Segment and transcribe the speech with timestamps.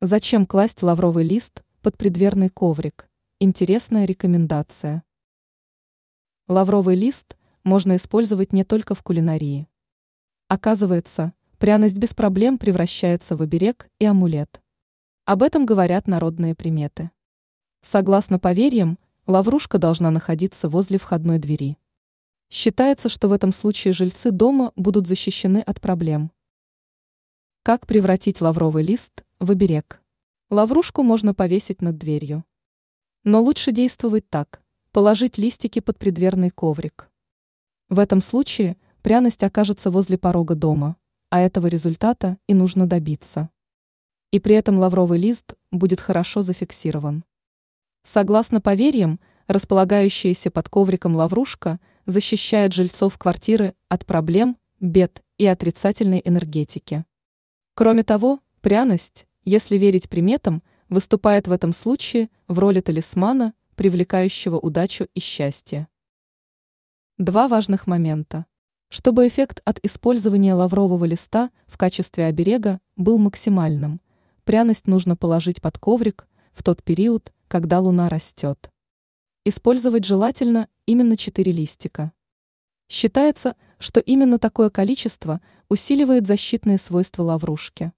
[0.00, 3.10] Зачем класть лавровый лист под предверный коврик?
[3.40, 5.02] Интересная рекомендация.
[6.46, 9.66] Лавровый лист можно использовать не только в кулинарии.
[10.46, 14.62] Оказывается, пряность без проблем превращается в оберег и амулет.
[15.24, 17.10] Об этом говорят народные приметы.
[17.82, 21.76] Согласно поверьям, лаврушка должна находиться возле входной двери.
[22.50, 26.30] Считается, что в этом случае жильцы дома будут защищены от проблем.
[27.64, 30.02] Как превратить лавровый лист в оберег?
[30.50, 32.44] Лаврушку можно повесить над дверью.
[33.22, 34.60] Но лучше действовать так–
[34.92, 37.08] положить листики под предверный коврик.
[37.88, 40.96] В этом случае пряность окажется возле порога дома,
[41.30, 43.50] а этого результата и нужно добиться.
[44.32, 47.24] И при этом лавровый лист будет хорошо зафиксирован.
[48.02, 57.04] Согласно поверьям, располагающаяся под ковриком лаврушка защищает жильцов квартиры от проблем, бед и отрицательной энергетики.
[57.74, 65.06] Кроме того, пряность, если верить приметам, выступает в этом случае в роли талисмана, привлекающего удачу
[65.14, 65.88] и счастье.
[67.18, 68.46] Два важных момента.
[68.88, 74.00] Чтобы эффект от использования лаврового листа в качестве оберега был максимальным,
[74.44, 78.70] пряность нужно положить под коврик в тот период, когда луна растет.
[79.44, 82.12] Использовать желательно именно 4 листика.
[82.88, 87.92] Считается, что именно такое количество усиливает защитные свойства лаврушки.